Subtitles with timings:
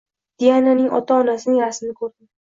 [0.43, 2.25] Diananing ota-onasining rasmini ko‘rdim...